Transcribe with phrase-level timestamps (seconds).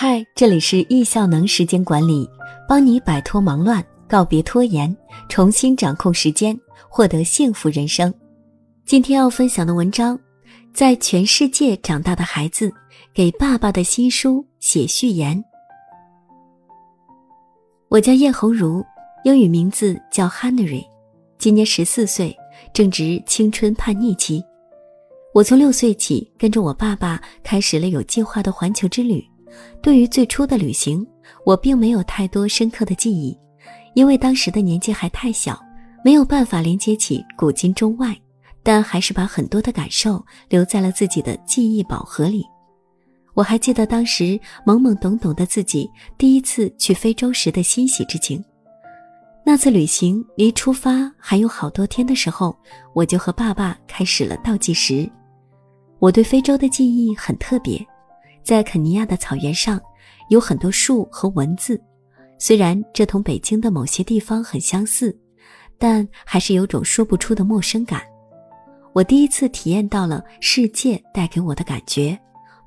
[0.00, 2.30] 嗨，这里是易效能时间管理，
[2.68, 4.96] 帮你摆脱忙乱，告别拖延，
[5.28, 6.56] 重新掌控时间，
[6.88, 8.14] 获得幸福人生。
[8.84, 10.16] 今天要分享的文章，
[10.72, 12.72] 在全世界长大的孩子
[13.12, 15.44] 给爸爸的新书写序言。
[17.88, 18.86] 我叫叶红茹，
[19.24, 20.84] 英语名字叫 Henry，
[21.38, 22.32] 今年十四岁，
[22.72, 24.40] 正值青春叛逆期。
[25.34, 29.28] 我从六岁起跟着我爸爸开始了有计划的环球之旅。
[29.80, 31.06] 对于最初的旅行，
[31.44, 33.36] 我并没有太多深刻的记忆，
[33.94, 35.58] 因为当时的年纪还太小，
[36.04, 38.16] 没有办法连接起古今中外。
[38.60, 42.44] 但还是把很多的感受留在了自己的记忆宝盒里。
[43.32, 48.44] 我还记得当时懵懵懂懂的自己第一次去非洲时的欣喜之情。
[49.42, 52.54] 那次旅行离出发还有好多天的时候，
[52.92, 55.08] 我就和爸爸开始了倒计时。
[55.98, 57.82] 我对非洲的记忆很特别。
[58.42, 59.80] 在肯尼亚的草原上，
[60.28, 61.80] 有很多树和文字。
[62.38, 65.16] 虽然这同北京的某些地方很相似，
[65.76, 68.02] 但还是有种说不出的陌生感。
[68.92, 72.18] 我第一次体验到了世界带给我的感觉，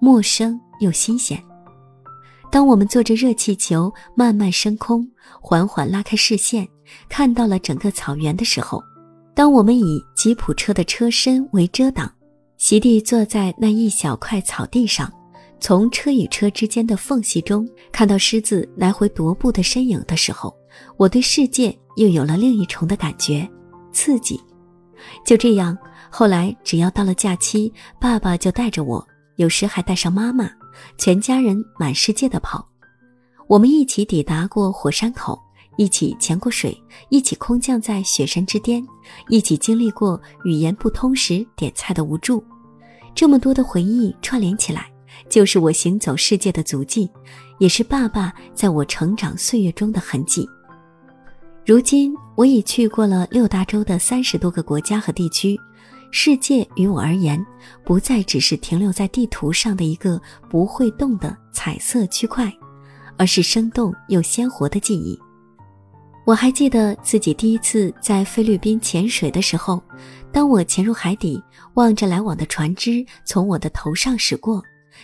[0.00, 1.42] 陌生又新鲜。
[2.50, 5.06] 当我们坐着热气球慢慢升空，
[5.40, 6.66] 缓缓拉开视线，
[7.08, 8.80] 看到了整个草原的时候；
[9.34, 12.10] 当我们以吉普车的车身为遮挡，
[12.56, 15.12] 席地坐在那一小块草地上。
[15.60, 20.54] 从车与车之间的缝隙中看到狮子来回踱步的身影的时候，
[20.96, 23.48] 我对世界又有了另一重的感觉，
[23.92, 24.40] 刺激。
[25.24, 25.76] 就这样，
[26.10, 29.06] 后来只要到了假期，爸爸就带着我，
[29.36, 30.50] 有时还带上妈妈，
[30.96, 32.66] 全家人满世界的跑。
[33.46, 35.40] 我们一起抵达过火山口，
[35.76, 36.76] 一起潜过水，
[37.10, 38.86] 一起空降在雪山之巅，
[39.28, 42.42] 一起经历过语言不通时点菜的无助。
[43.14, 44.90] 这么多的回忆串联起来。
[45.28, 47.10] 就是我行走世界的足迹，
[47.58, 50.48] 也是爸爸在我成长岁月中的痕迹。
[51.66, 55.58] 如今，我已去过了六大洲的三十多个国家和地区，
[56.10, 57.44] 世界于我而言，
[57.84, 62.50] 不再只是停留在地图上的一个不会动的彩色区块，
[63.18, 65.18] 而是生动又鲜活的记忆。
[66.24, 69.82] 我还记得自己第一次在菲律宾潜水的时候，
[70.32, 71.42] 当我潜入海底，
[71.74, 74.62] 望着来往的船只从我的头上驶过。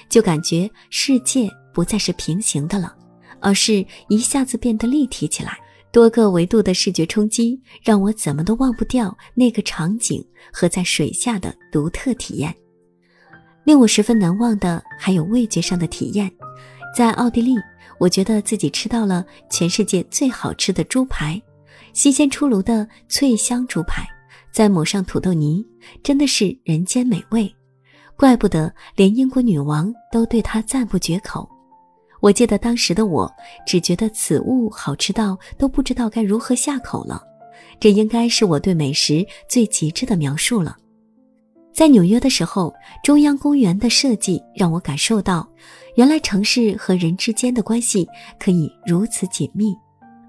[0.09, 2.95] 就感觉世界不再是平行的了，
[3.41, 5.59] 而是一下子变得立体起来。
[5.93, 12.53] 多个维度的视觉冲击让我怎么都忘不掉那个场景和在水下的独特体验。
[13.63, 16.31] 令我十分难忘的还有味觉上的体验。
[16.97, 17.55] 在奥地利，
[17.99, 21.41] 我觉得自己吃到了全世界最好吃的猪排，
[21.93, 24.05] 新鲜出炉的脆香猪排，
[24.53, 25.65] 再抹上土豆泥，
[26.03, 27.55] 真的是人间美味。
[28.17, 31.49] 怪不得连英国女王都对它赞不绝口。
[32.21, 33.31] 我记得当时的我
[33.67, 37.23] 只觉得此物好吃到都不知道该如何下口了。
[37.79, 40.77] 这应该是我对美食最极致的描述了。
[41.73, 45.47] 在纽约的时候，中央公园的设计让我感受到，
[45.97, 48.09] 原来城市和人之间的关系
[48.39, 49.75] 可以如此紧密。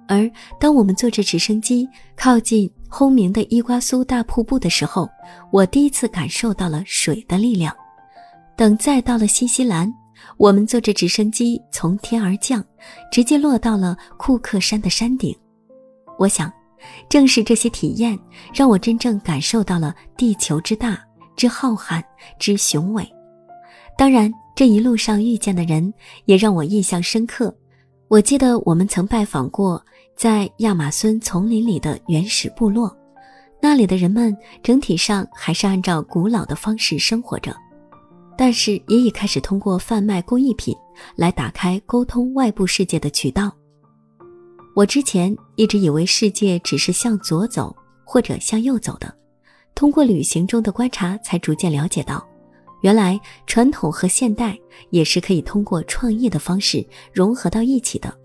[0.08, 0.30] 而
[0.60, 5.10] 当我们坐着直升机靠近轰鸣的伊瓜苏大瀑布的时候，
[5.52, 7.76] 我第一次感受到了水的力量。
[8.56, 9.94] 等再到了新西兰，
[10.38, 12.64] 我们坐着直升机从天而降，
[13.12, 15.36] 直接落到了库克山的山顶。
[16.18, 16.52] 我想，
[17.10, 18.18] 正是这些体验，
[18.54, 20.98] 让我真正感受到了地球之大、
[21.36, 22.02] 之浩瀚、
[22.40, 23.06] 之雄伟。
[23.98, 25.94] 当然，这一路上遇见的人
[26.26, 27.54] 也让我印象深刻。
[28.08, 29.84] 我记得我们曾拜访过
[30.16, 32.96] 在亚马孙丛林里的原始部落，
[33.62, 37.54] 那里的人们整体上还是按照古老的方式生活着。
[38.38, 40.76] 但是也已开始通过贩卖工艺品
[41.16, 43.52] 来打开沟通外部世界的渠道。
[44.74, 47.76] 我之前一直以为世界只是向左走
[48.06, 49.14] 或者向右走的，
[49.74, 52.26] 通过旅行中的观察，才逐渐了解到，
[52.82, 54.58] 原来传统和现代
[54.92, 58.18] 也是可以通过创意的方式融合到一起的。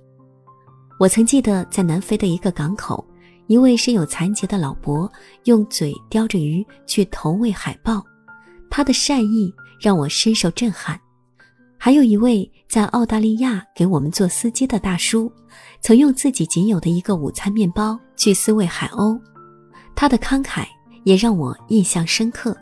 [1.01, 3.03] 我曾记得在南非的一个港口，
[3.47, 5.11] 一位身有残疾的老伯
[5.45, 8.05] 用嘴叼着鱼去投喂海豹，
[8.69, 9.51] 他的善意。
[9.81, 11.01] 让我深受震撼。
[11.79, 15.33] 还有一位在澳大利亚给我们做司机的大叔，
[15.81, 19.19] 曾用自己仅有的一个午餐面包去饲喂海鸥，
[19.95, 20.67] 他的慷慨
[21.05, 22.55] 也让我印象深刻。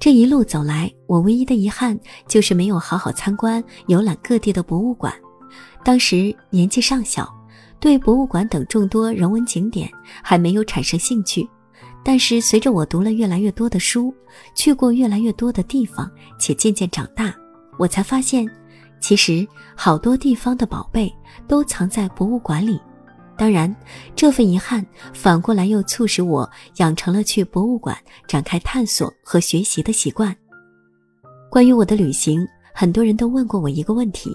[0.00, 1.96] 这一路走来，我唯一的遗憾
[2.26, 5.14] 就是没有好好参观游览各地的博物馆。
[5.84, 7.32] 当时年纪尚小，
[7.84, 9.90] 对博物馆等众多人文景点
[10.22, 11.46] 还没有产生兴趣。
[12.02, 14.10] 但是随着我读了越来越多的书，
[14.54, 17.34] 去过越来越多的地方，且渐渐长大，
[17.78, 18.50] 我才发现，
[19.02, 19.46] 其实
[19.76, 21.14] 好多地方的宝贝
[21.46, 22.80] 都藏在博物馆里。
[23.36, 23.74] 当然，
[24.16, 24.82] 这份遗憾
[25.12, 27.94] 反过来又促使我养成了去博物馆
[28.26, 30.34] 展开探索和学习的习惯。
[31.50, 34.34] 关于我的旅行，很多人都问过我一个问题：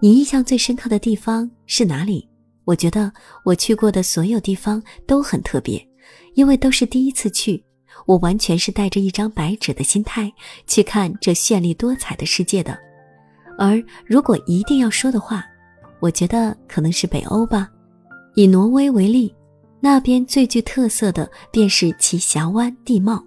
[0.00, 2.28] 你印象最深刻的地方是哪里？
[2.64, 3.12] 我觉得
[3.44, 5.86] 我去过的所有地方都很特别，
[6.34, 7.62] 因为都是第一次去。
[8.06, 10.32] 我完全是带着一张白纸的心态
[10.66, 12.76] 去看这绚丽多彩的世界的。
[13.56, 15.44] 而如果一定要说的话，
[16.00, 17.70] 我觉得可能是北欧吧。
[18.34, 19.32] 以挪威为例，
[19.80, 23.24] 那边最具特色的便是其峡湾地貌。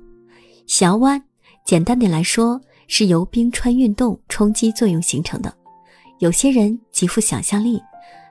[0.68, 1.24] 峡湾，
[1.66, 5.52] 简单点来说，是由冰川运动冲击作用形成的。
[6.20, 7.82] 有些人极富想象力，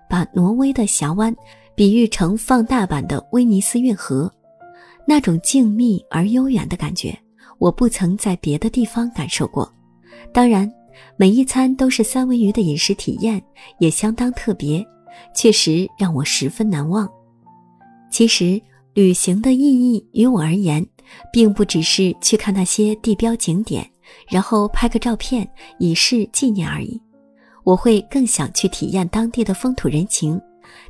[0.09, 1.35] 把挪威的峡湾
[1.75, 4.33] 比喻成放大版的威尼斯运河，
[5.07, 7.17] 那种静谧而悠远的感觉，
[7.59, 9.71] 我不曾在别的地方感受过。
[10.33, 10.71] 当然，
[11.17, 13.43] 每一餐都是三文鱼的饮食体验
[13.79, 14.85] 也相当特别。
[15.35, 17.11] 确实让我十分难忘。
[18.11, 18.61] 其实，
[18.93, 20.87] 旅行的意义于我而言，
[21.33, 23.91] 并不只是去看那些地标景点，
[24.29, 25.49] 然后拍个照片
[25.79, 27.01] 以示纪念而已。
[27.67, 30.41] 我会更想去体验当地的风土人情，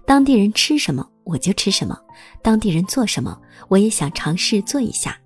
[0.04, 1.98] 当地人吃什么我就吃什么，
[2.42, 3.34] 当地人做什么
[3.68, 5.18] 我也想尝试做一下。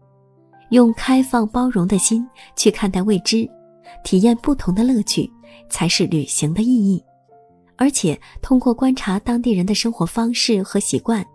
[0.69, 2.25] 用开放包容的心
[2.55, 3.51] 去看待未知，
[4.05, 5.29] 体验不同的乐趣，
[5.69, 7.03] 才是旅行的意义。
[7.77, 11.27] 而且通过观察当地人的生活方式和习惯，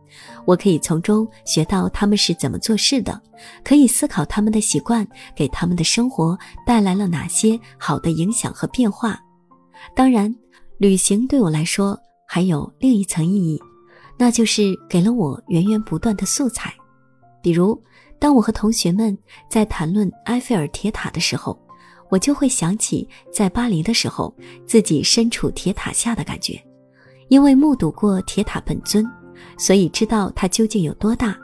[0.46, 3.22] 我可以从中学到他们是怎么做事的，
[3.66, 9.20] 可以思考他们的习惯给他们的生活带来了哪些好的影响和变化。
[9.94, 10.34] 当然，
[10.78, 13.62] 旅行对我来说还有另一层意义，
[14.18, 16.74] 那就是给了我源源不断的素材。
[17.42, 17.78] 比如，
[18.18, 19.18] 当我和同学们
[19.50, 21.60] 在谈论埃菲尔铁塔的时候。
[22.08, 24.34] 我就会想起在巴黎的时候，
[24.64, 26.64] 自己身处铁塔下的感觉，
[27.30, 29.04] 因为目睹过铁塔本尊，
[29.58, 31.36] 所以知道它究竟有多大，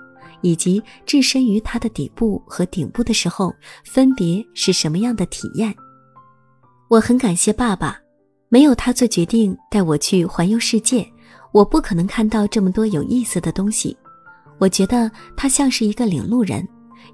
[0.42, 3.52] 以及置身于它的底部和顶部的时候，
[3.84, 5.76] 分别是什么样的体验。
[6.90, 8.00] 我很感谢爸爸，
[8.52, 11.08] 没有他做决定带我去环游世界，
[11.54, 13.96] 我不可能看到这么多有意思的东西。
[14.60, 16.68] 我觉得他像是一个领路人。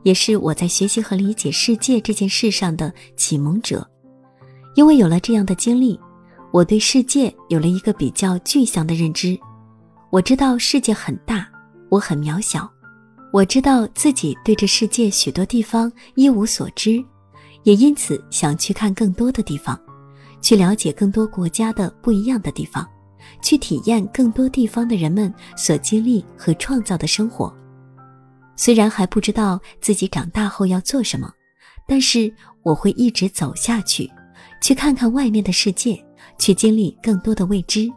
[0.03, 3.87] 也是我在学习和理解世界这件事上的启蒙者，
[4.75, 5.99] 因为有了这样的经历，
[6.51, 9.37] 我对世界有了一个比较具象的认知。
[10.09, 11.47] 我知道世界很大，
[11.89, 12.69] 我很渺小；
[13.31, 17.03] 我知道自己对这世界许多地方一无所知，
[17.63, 19.79] 也因此想去看更多的地方，
[20.47, 22.87] 去了解更多国家的不一样的地方，
[23.41, 27.53] 去体验更多地方的人们所经历和创造的生活。
[28.55, 31.29] 虽然还不知道自己长大后要做什么，
[31.85, 32.33] 但是
[32.63, 34.09] 我会一直走下去，
[34.61, 36.01] 去看看外面的世界，
[36.39, 37.91] 去经历更多的未知，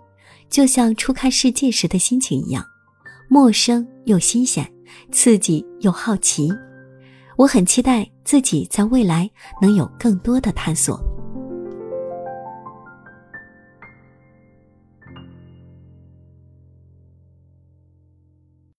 [0.48, 2.66] 就像初看世界时的心情一样，
[3.28, 4.68] 陌生又新鲜，
[5.12, 6.52] 刺激又好奇。
[7.36, 9.30] 我很期待自己在未来
[9.62, 11.00] 能有更多的探索。